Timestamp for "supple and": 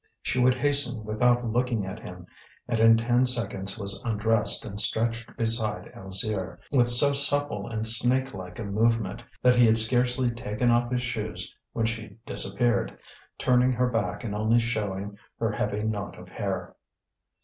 7.13-7.85